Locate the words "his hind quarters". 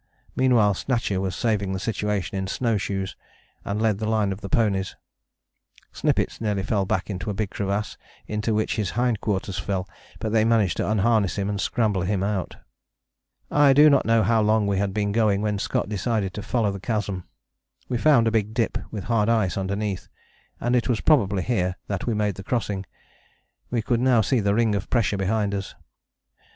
8.77-9.59